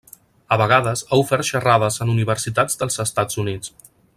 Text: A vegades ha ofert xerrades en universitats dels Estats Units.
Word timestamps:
A 0.55 0.57
vegades 0.61 1.03
ha 1.09 1.19
ofert 1.25 1.47
xerrades 1.49 2.01
en 2.07 2.13
universitats 2.17 2.81
dels 2.81 3.01
Estats 3.05 3.43
Units. 3.45 3.75